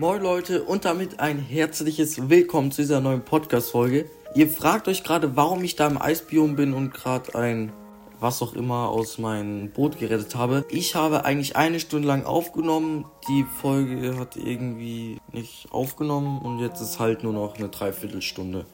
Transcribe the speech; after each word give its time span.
Moin 0.00 0.22
Leute 0.22 0.62
und 0.62 0.84
damit 0.84 1.18
ein 1.18 1.40
herzliches 1.40 2.28
Willkommen 2.28 2.70
zu 2.70 2.82
dieser 2.82 3.00
neuen 3.00 3.24
Podcast-Folge. 3.24 4.08
Ihr 4.36 4.48
fragt 4.48 4.86
euch 4.86 5.02
gerade, 5.02 5.34
warum 5.34 5.64
ich 5.64 5.74
da 5.74 5.88
im 5.88 6.00
Eisbiom 6.00 6.54
bin 6.54 6.72
und 6.72 6.94
gerade 6.94 7.34
ein 7.34 7.72
was 8.20 8.40
auch 8.40 8.54
immer 8.54 8.90
aus 8.90 9.18
meinem 9.18 9.72
Boot 9.72 9.98
gerettet 9.98 10.36
habe. 10.36 10.64
Ich 10.70 10.94
habe 10.94 11.24
eigentlich 11.24 11.56
eine 11.56 11.80
Stunde 11.80 12.06
lang 12.06 12.26
aufgenommen. 12.26 13.06
Die 13.28 13.44
Folge 13.60 14.16
hat 14.16 14.36
irgendwie 14.36 15.18
nicht 15.32 15.66
aufgenommen 15.72 16.42
und 16.42 16.60
jetzt 16.60 16.80
ist 16.80 17.00
halt 17.00 17.24
nur 17.24 17.32
noch 17.32 17.56
eine 17.56 17.68
Dreiviertelstunde. 17.68 18.66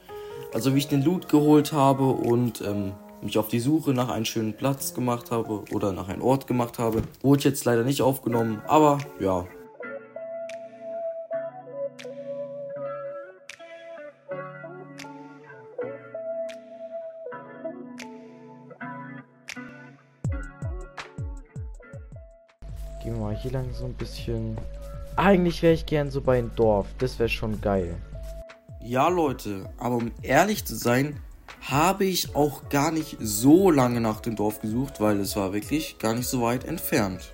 Also 0.53 0.75
wie 0.75 0.79
ich 0.79 0.89
den 0.89 1.03
Loot 1.03 1.31
geholt 1.31 1.73
habe 1.73 2.05
und 2.05 2.61
ähm, 2.61 2.93
mich 3.23 3.39
auf 3.39 3.49
die 3.49 3.61
Suche 3.61 3.95
nach 3.95 4.11
einem 4.11 4.27
schönen 4.27 4.59
Platz 4.59 4.93
gemacht 4.93 5.31
habe 5.31 5.65
oder 5.73 5.93
nach 5.93 6.09
einem 6.09 6.21
Ort 6.21 6.47
gemacht 6.47 6.79
habe, 6.79 7.01
wurde 7.23 7.45
jetzt 7.45 7.65
leider 7.65 7.83
nicht 7.83 8.03
aufgenommen. 8.03 8.61
Aber 8.67 8.99
ja, 9.21 9.47
lang 23.55 23.73
so 23.73 23.87
ein 23.87 23.95
bisschen. 23.95 24.59
Eigentlich 25.17 25.63
wäre 25.63 25.73
ich 25.73 25.87
gern 25.87 26.11
so 26.11 26.21
bei 26.21 26.39
einem 26.39 26.55
Dorf. 26.55 26.87
Das 26.99 27.19
wäre 27.19 27.29
schon 27.29 27.61
geil. 27.61 27.95
Ja, 28.81 29.09
Leute, 29.09 29.71
aber 29.79 29.97
um 29.97 30.13
ehrlich 30.21 30.67
zu 30.67 30.75
sein, 30.75 31.21
habe 31.63 32.05
ich 32.05 32.35
auch 32.35 32.69
gar 32.69 32.91
nicht 32.91 33.17
so 33.21 33.71
lange 33.71 34.01
nach 34.01 34.21
dem 34.21 34.37
Dorf 34.37 34.61
gesucht, 34.61 35.01
weil 35.01 35.19
es 35.21 35.37
war 35.37 35.55
wirklich 35.55 35.99
gar 35.99 36.15
nicht 36.15 36.27
so 36.27 36.43
weit 36.43 36.65
entfernt. 36.65 37.33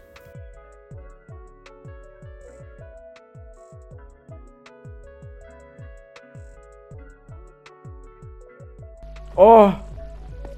Oh! 9.35 9.73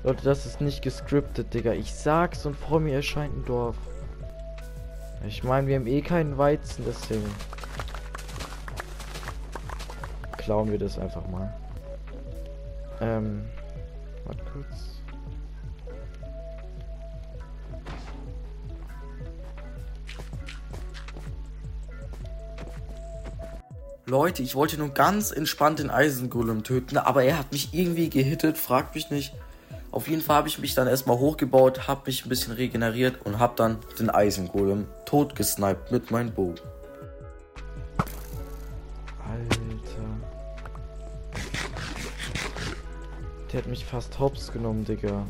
Leute, 0.03 0.25
das 0.25 0.45
ist 0.45 0.61
nicht 0.61 0.83
gescriptet, 0.83 1.55
Digga. 1.55 1.73
Ich 1.73 1.95
sag's 1.95 2.45
und 2.45 2.57
vor 2.57 2.81
mir 2.81 2.97
erscheint 2.97 3.35
ein 3.37 3.45
Dorf. 3.45 3.77
Ich 5.27 5.45
meine, 5.45 5.67
wir 5.67 5.77
haben 5.77 5.87
eh 5.87 6.03
keinen 6.03 6.37
Weizen, 6.37 6.85
deswegen 6.87 7.25
klauen 10.39 10.71
wir 10.71 10.79
das 10.79 10.99
einfach 10.99 11.27
mal. 11.29 11.53
Ähm, 13.01 13.45
warte 14.25 14.45
kurz. 14.53 14.93
Leute, 24.07 24.43
ich 24.43 24.55
wollte 24.55 24.77
nur 24.77 24.91
ganz 24.91 25.31
entspannt 25.31 25.79
den 25.79 25.89
Eisengolem 25.89 26.65
töten, 26.65 26.99
aber 26.99 27.25
er 27.25 27.39
hat 27.39 27.53
mich 27.53 27.73
irgendwie 27.73 28.11
gehittet, 28.11 28.59
fragt 28.59 28.95
mich 28.95 29.11
nicht. 29.11 29.33
Auf 29.93 30.09
jeden 30.09 30.23
Fall 30.23 30.37
habe 30.37 30.49
ich 30.49 30.59
mich 30.59 30.75
dann 30.75 30.89
erstmal 30.89 31.19
hochgebaut, 31.19 31.87
habe 31.87 32.01
mich 32.07 32.25
ein 32.25 32.31
bisschen 32.31 32.55
regeneriert 32.55 33.25
und 33.25 33.39
habe 33.39 33.53
dann 33.57 33.77
den 33.99 34.09
Eisengolem 34.09 34.87
totgesniped 35.05 35.93
mit 35.93 36.11
meinem 36.11 36.33
Bow. 36.33 36.55
Alter. 39.29 39.59
Der 43.53 43.61
hat 43.61 43.67
mich 43.69 43.85
fast 43.85 44.19
hops 44.19 44.51
genommen, 44.51 44.87
Digga. 44.87 45.27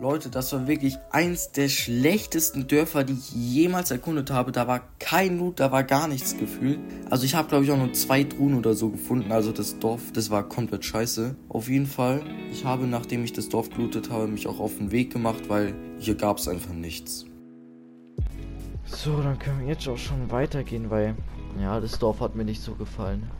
Leute, 0.00 0.28
das 0.28 0.52
war 0.52 0.66
wirklich 0.66 0.98
eins 1.12 1.52
der 1.52 1.68
schlechtesten 1.68 2.66
Dörfer, 2.66 3.04
die 3.04 3.12
ich 3.12 3.30
jemals 3.30 3.92
erkundet 3.92 4.32
habe. 4.32 4.50
Da 4.50 4.66
war 4.66 4.80
kein 4.98 5.38
Loot, 5.38 5.60
da 5.60 5.70
war 5.70 5.84
gar 5.84 6.08
nichts 6.08 6.36
gefühlt. 6.36 6.80
Also 7.10 7.24
ich 7.24 7.36
habe, 7.36 7.48
glaube 7.48 7.64
ich, 7.64 7.70
auch 7.70 7.76
nur 7.76 7.92
zwei 7.92 8.24
Truhen 8.24 8.58
oder 8.58 8.74
so 8.74 8.90
gefunden. 8.90 9.30
Also 9.30 9.52
das 9.52 9.78
Dorf, 9.78 10.02
das 10.12 10.30
war 10.30 10.48
komplett 10.48 10.84
scheiße. 10.84 11.36
Auf 11.48 11.68
jeden 11.68 11.86
Fall, 11.86 12.24
ich 12.50 12.64
habe, 12.64 12.88
nachdem 12.88 13.22
ich 13.22 13.32
das 13.32 13.48
Dorf 13.48 13.70
gelootet 13.70 14.10
habe, 14.10 14.26
mich 14.26 14.48
auch 14.48 14.58
auf 14.58 14.78
den 14.78 14.90
Weg 14.90 15.12
gemacht, 15.12 15.48
weil 15.48 15.74
hier 16.00 16.16
gab 16.16 16.38
es 16.38 16.48
einfach 16.48 16.74
nichts. 16.74 17.24
So, 18.86 19.22
dann 19.22 19.38
können 19.38 19.60
wir 19.60 19.68
jetzt 19.68 19.86
auch 19.86 19.96
schon 19.96 20.28
weitergehen, 20.28 20.90
weil, 20.90 21.14
ja, 21.60 21.78
das 21.78 22.00
Dorf 22.00 22.18
hat 22.18 22.34
mir 22.34 22.44
nicht 22.44 22.62
so 22.62 22.74
gefallen. 22.74 23.30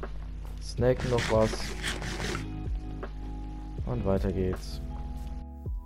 Snacken 0.62 1.10
noch 1.10 1.32
was. 1.32 1.50
Und 3.86 4.04
weiter 4.04 4.30
geht's. 4.30 4.80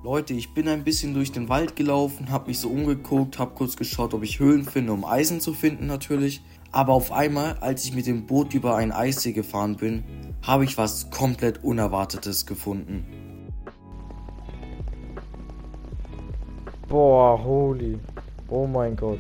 Leute, 0.04 0.32
ich 0.32 0.54
bin 0.54 0.68
ein 0.68 0.84
bisschen 0.84 1.12
durch 1.12 1.32
den 1.32 1.48
Wald 1.48 1.74
gelaufen, 1.74 2.30
habe 2.30 2.46
mich 2.46 2.60
so 2.60 2.68
umgeguckt, 2.68 3.40
habe 3.40 3.56
kurz 3.56 3.76
geschaut, 3.76 4.14
ob 4.14 4.22
ich 4.22 4.38
Höhlen 4.38 4.64
finde, 4.64 4.92
um 4.92 5.04
Eisen 5.04 5.40
zu 5.40 5.54
finden 5.54 5.88
natürlich. 5.88 6.40
Aber 6.70 6.92
auf 6.92 7.10
einmal, 7.10 7.58
als 7.58 7.84
ich 7.84 7.96
mit 7.96 8.06
dem 8.06 8.24
Boot 8.24 8.54
über 8.54 8.76
einen 8.76 8.92
Eissee 8.92 9.32
gefahren 9.32 9.76
bin, 9.76 10.04
habe 10.40 10.62
ich 10.62 10.78
was 10.78 11.10
komplett 11.10 11.64
Unerwartetes 11.64 12.46
gefunden. 12.46 13.04
Boah, 16.86 17.42
holy. 17.42 17.98
Oh 18.48 18.68
mein 18.68 18.94
Gott. 18.94 19.18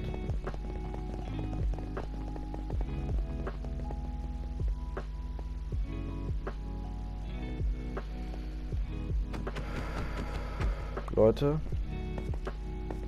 Leute. 11.18 11.60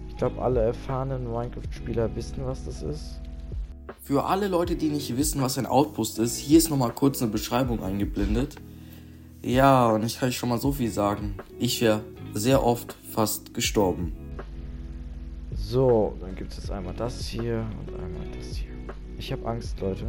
Ich 0.08 0.16
glaube, 0.16 0.42
alle 0.42 0.60
erfahrenen 0.62 1.30
Minecraft-Spieler 1.30 2.14
wissen, 2.16 2.44
was 2.44 2.64
das 2.64 2.82
ist. 2.82 3.20
Für 4.02 4.24
alle 4.24 4.48
Leute, 4.48 4.74
die 4.74 4.88
nicht 4.88 5.16
wissen, 5.16 5.40
was 5.40 5.58
ein 5.58 5.66
Outpost 5.66 6.18
ist, 6.18 6.36
hier 6.36 6.58
ist 6.58 6.70
nochmal 6.70 6.90
kurz 6.90 7.22
eine 7.22 7.30
Beschreibung 7.30 7.84
eingeblendet. 7.84 8.56
Ja, 9.42 9.90
und 9.90 10.04
ich 10.04 10.18
kann 10.18 10.32
schon 10.32 10.48
mal 10.48 10.58
so 10.58 10.72
viel 10.72 10.90
sagen. 10.90 11.36
Ich 11.60 11.80
wäre 11.80 12.02
sehr 12.34 12.64
oft 12.64 12.96
fast 13.12 13.54
gestorben. 13.54 14.12
So, 15.54 16.16
dann 16.20 16.34
gibt 16.34 16.50
es 16.50 16.58
jetzt 16.58 16.70
einmal 16.72 16.94
das 16.94 17.24
hier 17.26 17.64
und 17.78 17.94
einmal 17.94 18.26
das 18.36 18.56
hier. 18.56 18.72
Ich 19.18 19.30
habe 19.30 19.46
Angst, 19.46 19.80
Leute. 19.80 20.06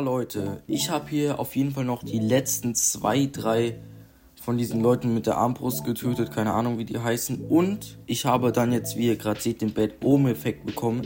Leute, 0.00 0.62
ich 0.66 0.90
habe 0.90 1.08
hier 1.08 1.38
auf 1.38 1.56
jeden 1.56 1.72
Fall 1.72 1.84
noch 1.84 2.02
die 2.02 2.18
letzten 2.18 2.74
zwei, 2.74 3.26
drei 3.26 3.78
von 4.46 4.56
diesen 4.56 4.80
Leuten 4.80 5.12
mit 5.12 5.26
der 5.26 5.38
Armbrust 5.38 5.84
getötet, 5.84 6.30
keine 6.30 6.52
Ahnung 6.52 6.78
wie 6.78 6.84
die 6.84 6.98
heißen. 6.98 7.46
Und 7.48 7.98
ich 8.06 8.24
habe 8.26 8.52
dann 8.52 8.72
jetzt, 8.72 8.96
wie 8.96 9.08
ihr 9.08 9.16
gerade 9.16 9.40
seht, 9.40 9.60
den 9.60 9.74
Bad 9.74 9.94
Ohm-Effekt 10.04 10.64
bekommen. 10.64 11.04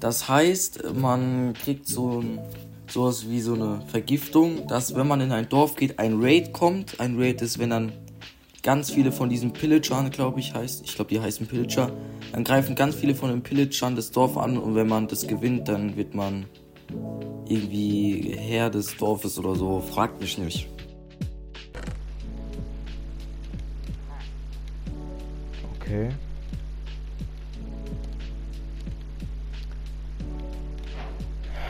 Das 0.00 0.28
heißt, 0.28 0.94
man 0.94 1.54
kriegt 1.54 1.86
so 1.86 2.20
ein, 2.20 2.40
sowas 2.88 3.28
wie 3.28 3.40
so 3.40 3.54
eine 3.54 3.82
Vergiftung, 3.86 4.66
dass 4.66 4.96
wenn 4.96 5.06
man 5.06 5.20
in 5.20 5.30
ein 5.30 5.48
Dorf 5.48 5.76
geht, 5.76 6.00
ein 6.00 6.20
Raid 6.20 6.52
kommt. 6.52 6.98
Ein 6.98 7.20
Raid 7.20 7.40
ist, 7.40 7.60
wenn 7.60 7.70
dann 7.70 7.92
ganz 8.64 8.90
viele 8.90 9.12
von 9.12 9.28
diesen 9.28 9.52
Pillagern, 9.52 10.10
glaube 10.10 10.40
ich, 10.40 10.52
heißt. 10.52 10.84
Ich 10.84 10.96
glaube, 10.96 11.10
die 11.14 11.20
heißen 11.20 11.46
Pillager. 11.46 11.92
Dann 12.32 12.42
greifen 12.42 12.74
ganz 12.74 12.96
viele 12.96 13.14
von 13.14 13.30
den 13.30 13.44
Pillagern 13.44 13.94
das 13.94 14.10
Dorf 14.10 14.36
an 14.36 14.58
und 14.58 14.74
wenn 14.74 14.88
man 14.88 15.06
das 15.06 15.28
gewinnt, 15.28 15.68
dann 15.68 15.96
wird 15.96 16.16
man 16.16 16.46
irgendwie 17.48 18.36
Herr 18.38 18.70
des 18.70 18.96
Dorfes 18.96 19.38
oder 19.38 19.54
so. 19.54 19.80
Fragt 19.80 20.20
mich 20.20 20.38
nicht. 20.38 20.68
Okay. 25.78 26.10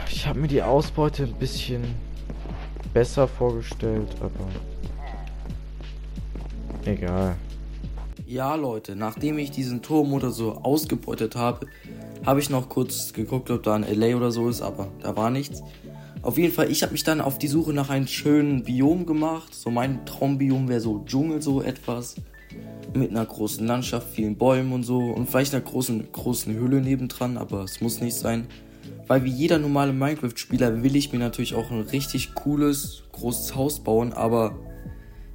Ich 0.09 0.27
habe 0.27 0.41
mir 0.41 0.49
die 0.49 0.63
Ausbeute 0.63 1.25
ein 1.25 1.35
bisschen 1.35 1.85
besser 2.93 3.29
vorgestellt, 3.29 4.09
aber 4.21 4.49
egal. 6.85 7.37
Ja, 8.27 8.57
Leute, 8.57 8.97
nachdem 8.97 9.39
ich 9.39 9.53
diesen 9.53 9.83
Turm 9.83 10.13
oder 10.13 10.31
so 10.31 10.55
ausgebeutet 10.63 11.37
habe, 11.37 11.67
habe 12.27 12.41
ich 12.41 12.51
noch 12.51 12.69
kurz 12.69 13.13
geguckt, 13.13 13.51
ob 13.51 13.63
da 13.63 13.75
ein 13.75 13.87
LA 13.89 14.17
oder 14.17 14.33
so 14.33 14.49
ist, 14.49 14.61
aber 14.61 14.89
da 15.01 15.17
war 15.17 15.31
nichts. 15.31 15.63
Auf 16.23 16.39
jeden 16.39 16.53
Fall, 16.53 16.71
ich 16.73 16.83
habe 16.83 16.91
mich 16.91 17.05
dann 17.05 17.21
auf 17.21 17.39
die 17.39 17.47
Suche 17.47 17.73
nach 17.73 17.89
einem 17.89 18.09
schönen 18.09 18.65
Biom 18.65 19.07
gemacht. 19.07 19.55
So 19.55 19.71
mein 19.71 20.05
Traumbiom 20.07 20.69
wäre 20.69 20.81
so 20.81 21.05
Dschungel, 21.07 21.41
so 21.41 21.63
etwas. 21.63 22.17
Mit 22.93 23.11
einer 23.11 23.25
großen 23.25 23.65
Landschaft, 23.65 24.09
vielen 24.11 24.37
Bäumen 24.37 24.73
und 24.73 24.83
so. 24.83 24.99
Und 24.99 25.31
vielleicht 25.31 25.55
einer 25.55 25.63
großen, 25.63 26.11
großen 26.11 26.53
Höhle 26.53 26.81
nebendran, 26.81 27.37
aber 27.39 27.63
es 27.63 27.81
muss 27.81 28.01
nicht 28.01 28.17
sein. 28.17 28.49
Weil 29.07 29.23
wie 29.25 29.31
jeder 29.31 29.61
normale 29.61 29.93
Minecraft-Spieler 29.93 30.83
will 30.83 30.97
ich 30.97 31.13
mir 31.13 31.21
natürlich 31.21 31.55
auch 31.55 31.71
ein 31.71 31.83
richtig 31.83 32.35
cooles, 32.35 33.05
großes 33.13 33.55
Haus 33.55 33.79
bauen, 33.79 34.13
aber 34.13 34.59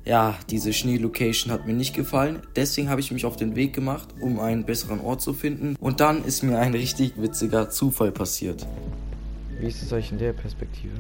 ja, 0.06 0.36
diese 0.50 0.74
Schnee-Location 0.74 1.52
hat 1.52 1.68
mir 1.68 1.74
nicht 1.74 1.94
gefallen. 1.94 2.42
Deswegen 2.56 2.90
habe 2.90 3.02
ich 3.02 3.12
mich 3.12 3.26
auf 3.26 3.36
den 3.36 3.56
Weg 3.56 3.74
gemacht, 3.74 4.10
um 4.20 4.40
einen 4.40 4.66
besseren 4.66 5.00
Ort 5.02 5.22
zu 5.22 5.34
finden. 5.34 5.76
Und 5.80 6.00
dann 6.00 6.24
ist 6.26 6.44
mir 6.44 6.58
ein 6.58 6.74
richtig 6.74 7.14
witziger 7.18 7.70
Zufall 7.70 8.12
passiert. 8.12 8.66
Wie 9.60 9.68
ist 9.68 9.84
es 9.84 9.94
euch 9.94 10.12
in 10.12 10.18
der 10.18 10.34
Perspektive? 10.34 10.96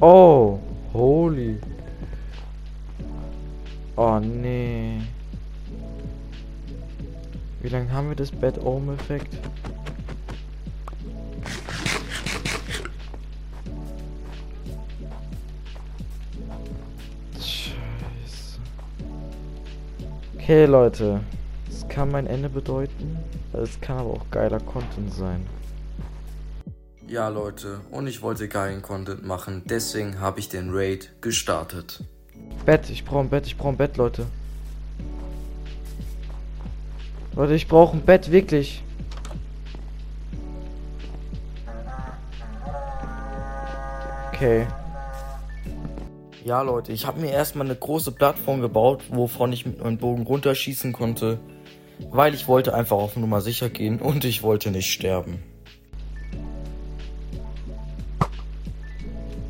Oh, 0.00 0.58
holy. 0.92 1.56
Oh 3.96 4.18
nee. 4.18 5.00
Wie 7.62 7.68
lange 7.68 7.90
haben 7.92 8.08
wir 8.08 8.16
das 8.16 8.30
Bad 8.30 8.62
Ohm 8.62 8.92
Effekt? 8.92 9.34
Okay, 20.52 20.66
Leute. 20.66 21.20
Es 21.66 21.88
kann 21.88 22.10
mein 22.10 22.26
Ende 22.26 22.50
bedeuten. 22.50 23.16
Es 23.54 23.80
kann 23.80 23.96
aber 23.96 24.10
auch 24.10 24.30
geiler 24.30 24.60
Content 24.60 25.10
sein. 25.10 25.46
Ja, 27.08 27.28
Leute, 27.28 27.80
und 27.90 28.06
ich 28.06 28.20
wollte 28.20 28.48
geilen 28.48 28.82
Content 28.82 29.26
machen, 29.26 29.62
deswegen 29.64 30.20
habe 30.20 30.40
ich 30.40 30.50
den 30.50 30.68
Raid 30.70 31.10
gestartet. 31.22 32.04
Bett, 32.66 32.90
ich 32.90 33.02
brauche 33.02 33.20
ein 33.20 33.30
Bett, 33.30 33.46
ich 33.46 33.56
brauche 33.56 33.70
ein 33.70 33.76
Bett, 33.78 33.96
Leute. 33.96 34.26
Leute, 37.34 37.54
ich 37.54 37.66
brauche 37.66 37.96
ein 37.96 38.02
Bett, 38.02 38.30
wirklich. 38.30 38.84
Okay. 44.34 44.66
Ja, 46.44 46.62
Leute, 46.62 46.90
ich 46.90 47.06
habe 47.06 47.20
mir 47.20 47.30
erstmal 47.30 47.66
eine 47.66 47.76
große 47.76 48.10
Plattform 48.10 48.60
gebaut, 48.60 49.04
wovon 49.10 49.52
ich 49.52 49.64
mit 49.64 49.82
meinem 49.82 49.98
Bogen 49.98 50.24
runterschießen 50.24 50.92
konnte, 50.92 51.38
weil 52.10 52.34
ich 52.34 52.48
wollte 52.48 52.74
einfach 52.74 52.96
auf 52.96 53.16
Nummer 53.16 53.40
sicher 53.40 53.70
gehen 53.70 54.00
und 54.00 54.24
ich 54.24 54.42
wollte 54.42 54.72
nicht 54.72 54.90
sterben. 54.90 55.40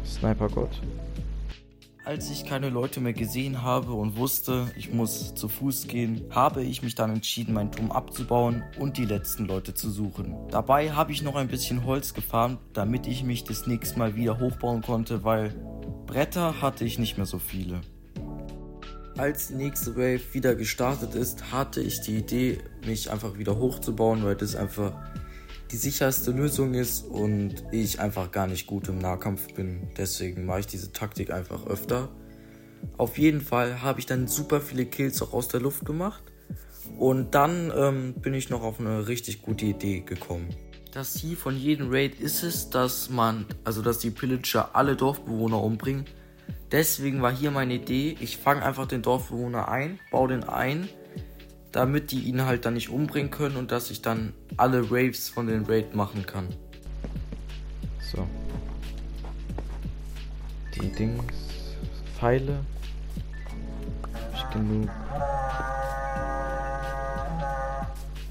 Sniper 0.05 0.49
Gott. 0.49 0.83
Als 2.05 2.31
ich 2.31 2.45
keine 2.45 2.69
Leute 2.69 3.01
mehr 3.01 3.15
gesehen 3.15 3.63
habe 3.63 3.93
und 3.93 4.17
wusste, 4.17 4.67
ich 4.77 4.93
muss 4.93 5.35
zu 5.35 5.49
Fuß 5.49 5.87
gehen, 5.87 6.27
habe 6.31 6.63
ich 6.63 6.83
mich 6.83 6.95
dann 6.95 7.11
entschieden, 7.11 7.55
meinen 7.55 7.73
Turm 7.73 7.91
abzubauen 7.91 8.65
und 8.79 8.99
die 8.99 9.07
letzten 9.07 9.47
Leute 9.47 9.73
zu 9.73 9.89
suchen. 9.89 10.37
Dabei 10.51 10.91
habe 10.91 11.13
ich 11.13 11.23
noch 11.23 11.37
ein 11.37 11.49
bisschen 11.49 11.87
Holz 11.87 12.13
gefarmt, 12.13 12.59
damit 12.75 13.07
ich 13.07 13.25
mich 13.25 13.45
das 13.45 13.67
nächste 13.67 13.99
Mal 13.99 14.15
wieder 14.15 14.41
hochbauen 14.41 14.83
konnte, 14.83 15.25
weil 15.25 15.55
Bretter 16.13 16.61
hatte 16.61 16.85
ich 16.85 16.99
nicht 16.99 17.17
mehr 17.17 17.25
so 17.25 17.39
viele. 17.39 17.81
Als 19.17 19.49
die 19.49 19.55
nächste 19.55 19.97
Wave 19.97 20.21
wieder 20.35 20.55
gestartet 20.55 21.15
ist, 21.15 21.53
hatte 21.53 21.81
ich 21.81 22.03
die 22.03 22.19
Idee, 22.19 22.59
mich 22.85 23.11
einfach 23.11 23.39
wieder 23.39 23.57
hochzubauen, 23.57 24.23
weil 24.23 24.37
das 24.37 24.55
einfach 24.55 24.93
die 25.71 25.77
sicherste 25.77 26.33
Lösung 26.33 26.75
ist 26.75 27.07
und 27.07 27.65
ich 27.73 27.99
einfach 27.99 28.31
gar 28.31 28.47
nicht 28.47 28.67
gut 28.67 28.89
im 28.89 28.99
Nahkampf 28.99 29.55
bin. 29.55 29.89
Deswegen 29.97 30.45
mache 30.45 30.61
ich 30.61 30.67
diese 30.67 30.93
Taktik 30.93 31.33
einfach 31.33 31.67
öfter. 31.67 32.11
Auf 32.99 33.17
jeden 33.17 33.41
Fall 33.41 33.81
habe 33.81 33.99
ich 33.99 34.05
dann 34.05 34.29
super 34.29 34.61
viele 34.61 34.85
Kills 34.85 35.23
auch 35.23 35.33
aus 35.33 35.49
der 35.49 35.61
Luft 35.61 35.87
gemacht. 35.87 36.23
Und 36.99 37.35
dann 37.35 37.73
ähm, 37.75 38.13
bin 38.21 38.35
ich 38.35 38.51
noch 38.51 38.63
auf 38.63 38.81
eine 38.81 39.09
richtig 39.09 39.41
gute 39.41 39.65
Idee 39.65 40.01
gekommen. 40.01 40.51
Das 40.93 41.15
Ziel 41.15 41.37
von 41.37 41.57
jedem 41.57 41.91
Raid 41.91 42.21
ist 42.21 42.43
es, 42.43 42.69
dass 42.69 43.09
man, 43.09 43.47
also 43.65 43.81
dass 43.81 43.99
die 43.99 44.11
Pillager 44.11 44.77
alle 44.77 44.95
Dorfbewohner 44.95 45.59
umbringen. 45.59 46.05
Deswegen 46.71 47.23
war 47.23 47.35
hier 47.35 47.51
meine 47.51 47.75
Idee, 47.75 48.15
ich 48.21 48.37
fange 48.37 48.63
einfach 48.63 48.87
den 48.87 49.01
Dorfbewohner 49.01 49.69
ein, 49.69 49.99
baue 50.11 50.29
den 50.29 50.45
ein, 50.45 50.91
damit 51.73 52.11
die 52.11 52.21
ihn 52.21 52.45
halt 52.45 52.67
dann 52.67 52.75
nicht 52.75 52.91
umbringen 52.91 53.31
können 53.31 53.57
und 53.57 53.73
dass 53.73 53.91
ich 53.91 54.03
dann 54.03 54.35
alle 54.59 54.91
Raves 54.91 55.31
von 55.31 55.47
den 55.47 55.65
Raid 55.65 55.95
machen 55.95 56.27
kann. 56.27 56.49
So. 58.13 58.29
Die 60.75 60.93
Dings, 60.93 61.25
Pfeile. 62.19 62.67
Hab 64.13 64.35
ich 64.35 64.51
genug. 64.51 64.91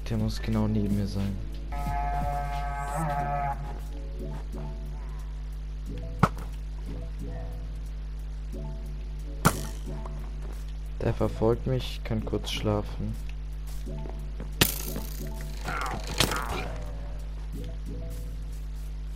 Der 0.08 0.16
muss 0.16 0.40
genau 0.40 0.68
neben 0.68 0.96
mir 0.96 1.08
sein. 1.08 1.51
Der 11.00 11.12
verfolgt 11.12 11.66
mich, 11.66 11.98
ich 11.98 12.04
kann 12.04 12.24
kurz 12.24 12.52
schlafen. 12.52 13.16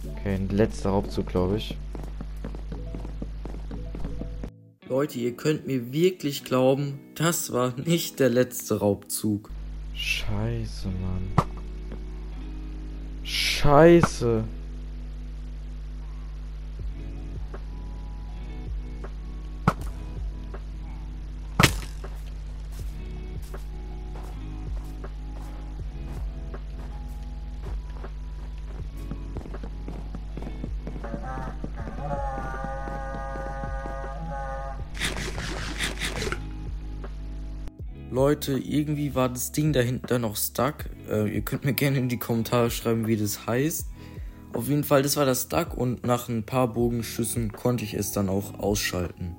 Okay, 0.03 0.35
ein 0.35 0.49
letzter 0.49 0.91
Raubzug, 0.91 1.29
glaube 1.29 1.59
ich. 1.59 1.77
Leute, 4.89 5.21
ihr 5.21 5.37
könnt 5.37 5.69
mir 5.69 5.93
wirklich 5.93 6.43
glauben, 6.43 6.99
das 7.15 7.53
war 7.53 7.73
nicht 7.77 8.19
der 8.19 8.31
letzte 8.31 8.81
Raubzug. 8.81 9.51
Scheiße, 9.95 10.89
Mann. 10.89 11.46
Scheiße. 13.67 14.45
Leute, 38.27 38.59
irgendwie 38.59 39.15
war 39.15 39.29
das 39.29 39.53
Ding 39.53 39.73
da 39.73 39.79
hinten 39.79 40.09
dann 40.09 40.23
noch 40.23 40.35
stuck. 40.35 40.87
Äh, 41.09 41.33
ihr 41.33 41.43
könnt 41.43 41.65
mir 41.65 41.75
gerne 41.75 41.99
in 41.99 42.09
die 42.09 42.19
Kommentare 42.19 42.73
schreiben, 42.73 43.07
wie 43.07 43.17
das 43.17 43.47
heißt. 43.47 43.87
Auf 44.53 44.69
jeden 44.69 44.83
Fall, 44.83 45.05
das 45.05 45.17
war 45.17 45.25
das 45.25 45.43
Stuck 45.43 45.77
und 45.77 46.05
nach 46.05 46.29
ein 46.29 46.45
paar 46.45 46.67
Bogenschüssen 46.67 47.53
konnte 47.53 47.85
ich 47.85 47.95
es 47.95 48.11
dann 48.11 48.29
auch 48.29 48.59
ausschalten. 48.59 49.37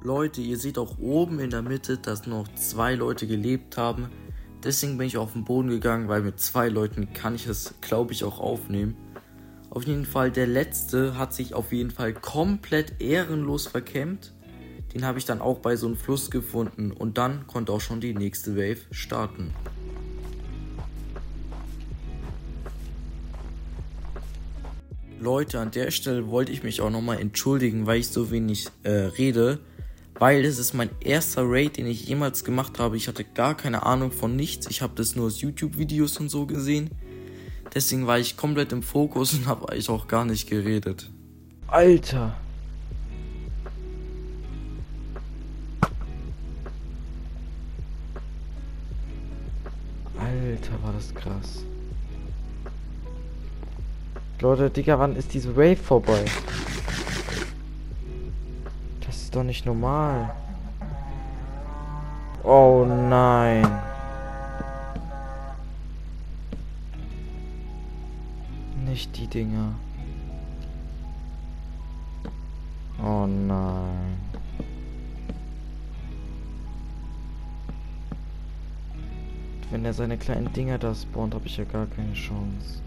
Leute, 0.00 0.40
ihr 0.40 0.58
seht 0.58 0.78
auch 0.78 1.00
oben 1.00 1.40
in 1.40 1.50
der 1.50 1.62
Mitte, 1.62 1.98
dass 1.98 2.28
noch 2.28 2.46
zwei 2.54 2.94
Leute 2.94 3.26
gelebt 3.26 3.76
haben. 3.76 4.08
Deswegen 4.62 4.96
bin 4.96 5.08
ich 5.08 5.16
auf 5.16 5.32
den 5.32 5.44
Boden 5.44 5.70
gegangen, 5.70 6.06
weil 6.06 6.22
mit 6.22 6.38
zwei 6.38 6.68
Leuten 6.68 7.12
kann 7.14 7.34
ich 7.34 7.48
es, 7.48 7.74
glaube 7.80 8.12
ich, 8.12 8.22
auch 8.22 8.38
aufnehmen. 8.38 8.96
Auf 9.70 9.88
jeden 9.88 10.06
Fall, 10.06 10.30
der 10.30 10.46
letzte 10.46 11.18
hat 11.18 11.34
sich 11.34 11.54
auf 11.54 11.72
jeden 11.72 11.90
Fall 11.90 12.14
komplett 12.14 13.00
ehrenlos 13.00 13.66
verkämmt. 13.66 14.34
Den 14.94 15.04
habe 15.04 15.18
ich 15.18 15.24
dann 15.24 15.40
auch 15.40 15.58
bei 15.58 15.76
so 15.76 15.86
einem 15.86 15.96
Fluss 15.96 16.30
gefunden 16.30 16.92
und 16.92 17.18
dann 17.18 17.46
konnte 17.46 17.72
auch 17.72 17.80
schon 17.80 18.00
die 18.00 18.14
nächste 18.14 18.56
Wave 18.56 18.80
starten. 18.90 19.52
Leute, 25.20 25.58
an 25.60 25.70
der 25.70 25.90
Stelle 25.90 26.28
wollte 26.28 26.52
ich 26.52 26.62
mich 26.62 26.80
auch 26.80 26.90
nochmal 26.90 27.20
entschuldigen, 27.20 27.86
weil 27.86 28.00
ich 28.00 28.08
so 28.08 28.30
wenig 28.30 28.68
äh, 28.84 28.90
rede. 28.90 29.58
Weil 30.18 30.44
es 30.44 30.58
ist 30.58 30.74
mein 30.74 30.90
erster 31.00 31.42
Raid, 31.44 31.76
den 31.76 31.86
ich 31.86 32.06
jemals 32.06 32.44
gemacht 32.44 32.78
habe. 32.78 32.96
Ich 32.96 33.06
hatte 33.06 33.24
gar 33.24 33.56
keine 33.56 33.84
Ahnung 33.84 34.10
von 34.10 34.34
nichts. 34.34 34.66
Ich 34.68 34.82
habe 34.82 34.94
das 34.96 35.14
nur 35.14 35.26
aus 35.26 35.40
YouTube-Videos 35.40 36.18
und 36.18 36.28
so 36.28 36.46
gesehen. 36.46 36.90
Deswegen 37.74 38.06
war 38.06 38.18
ich 38.18 38.36
komplett 38.36 38.72
im 38.72 38.82
Fokus 38.82 39.34
und 39.34 39.46
habe 39.46 39.68
eigentlich 39.70 39.90
auch 39.90 40.08
gar 40.08 40.24
nicht 40.24 40.48
geredet. 40.48 41.10
Alter. 41.68 42.36
Das 50.98 51.14
krass. 51.14 51.64
Leute, 54.40 54.68
Digga, 54.68 54.98
wann 54.98 55.14
ist 55.14 55.32
diese 55.32 55.56
Wave 55.56 55.76
vorbei? 55.76 56.24
Das 59.06 59.16
ist 59.16 59.34
doch 59.34 59.44
nicht 59.44 59.64
normal. 59.64 60.34
Oh 62.42 62.84
nein. 62.84 63.80
Nicht 68.84 69.16
die 69.16 69.26
Dinger. 69.28 69.72
Oh 73.00 73.26
nein. 73.26 74.07
Wenn 79.70 79.84
er 79.84 79.92
seine 79.92 80.16
kleinen 80.16 80.52
Dinger 80.52 80.78
da 80.78 80.94
spawnt, 80.94 81.34
habe 81.34 81.46
ich 81.46 81.58
ja 81.58 81.64
gar 81.64 81.86
keine 81.86 82.14
Chance. 82.14 82.80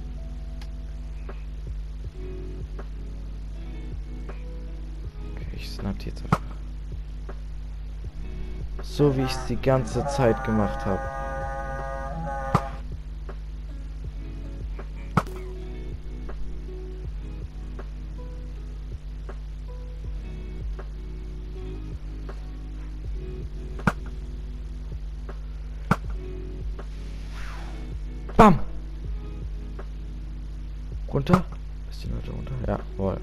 Okay, 5.36 5.46
ich 5.56 5.70
snap 5.70 5.96
jetzt 6.04 6.24
einfach. 6.24 6.42
So 8.82 9.16
wie 9.16 9.22
ich 9.22 9.32
es 9.32 9.46
die 9.46 9.62
ganze 9.62 10.06
Zeit 10.08 10.44
gemacht 10.44 10.86
habe. 10.86 11.21
Bam! 28.42 28.58
Runter? 31.14 31.46
Bisschen 31.88 32.12
weiter 32.18 32.32
runter? 32.32 32.54
Ja, 32.68 32.80
wohl. 32.98 33.18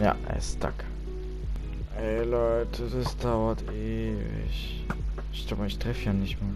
Ja, 0.00 0.16
er 0.26 0.36
ist 0.38 0.56
stuck. 0.56 0.72
Ey 1.98 2.24
Leute, 2.24 2.88
das 2.88 3.14
dauert 3.18 3.62
ewig. 3.70 4.86
Ich 5.30 5.46
glaube, 5.46 5.66
ich 5.66 5.78
treffe 5.78 6.06
ja 6.06 6.14
nicht 6.14 6.40
mehr. 6.40 6.54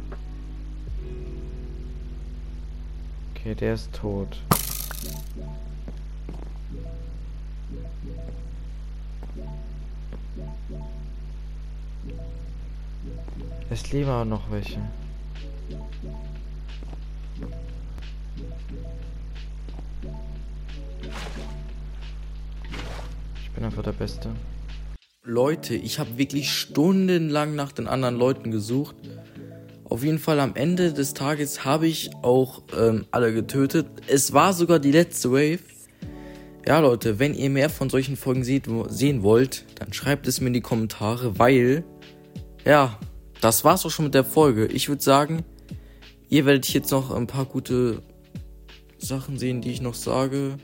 Okay, 3.34 3.54
der 3.54 3.74
ist 3.74 3.92
tot. 3.92 4.40
Es 13.74 13.90
leben 13.90 14.08
aber 14.08 14.24
noch 14.24 14.52
welche. 14.52 14.78
Ich 23.42 23.50
bin 23.50 23.64
einfach 23.64 23.82
der 23.82 23.90
Beste. 23.90 24.30
Leute, 25.24 25.74
ich 25.74 25.98
habe 25.98 26.16
wirklich 26.16 26.52
stundenlang 26.52 27.56
nach 27.56 27.72
den 27.72 27.88
anderen 27.88 28.16
Leuten 28.16 28.52
gesucht. 28.52 28.94
Auf 29.82 30.04
jeden 30.04 30.20
Fall 30.20 30.38
am 30.38 30.54
Ende 30.54 30.92
des 30.92 31.12
Tages 31.12 31.64
habe 31.64 31.88
ich 31.88 32.14
auch 32.22 32.62
ähm, 32.78 33.06
alle 33.10 33.34
getötet. 33.34 33.88
Es 34.06 34.32
war 34.32 34.52
sogar 34.52 34.78
die 34.78 34.92
letzte 34.92 35.32
Wave. 35.32 35.64
Ja, 36.64 36.78
Leute, 36.78 37.18
wenn 37.18 37.34
ihr 37.34 37.50
mehr 37.50 37.70
von 37.70 37.90
solchen 37.90 38.16
Folgen 38.16 38.44
seht, 38.44 38.68
sehen 38.86 39.24
wollt, 39.24 39.64
dann 39.80 39.92
schreibt 39.92 40.28
es 40.28 40.40
mir 40.40 40.46
in 40.46 40.52
die 40.52 40.60
Kommentare, 40.60 41.40
weil, 41.40 41.82
ja, 42.64 43.00
das 43.44 43.62
war's 43.62 43.84
auch 43.84 43.90
schon 43.90 44.06
mit 44.06 44.14
der 44.14 44.24
Folge. 44.24 44.66
Ich 44.66 44.88
würde 44.88 45.02
sagen, 45.02 45.44
ihr 46.30 46.46
werdet 46.46 46.66
jetzt 46.72 46.90
noch 46.90 47.10
ein 47.10 47.26
paar 47.26 47.44
gute 47.44 48.02
Sachen 48.98 49.38
sehen, 49.38 49.60
die 49.60 49.70
ich 49.70 49.82
noch 49.82 49.94
sage. 49.94 50.56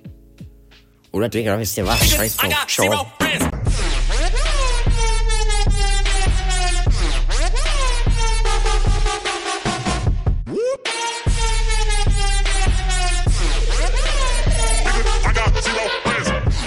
Oder 1.12 1.28
Digga, 1.28 1.58
wisst 1.58 1.76
ihr 1.76 1.86
was? 1.86 2.02
Scheiß 2.08 2.38
drauf. 2.38 2.66
Ciao. 2.66 3.06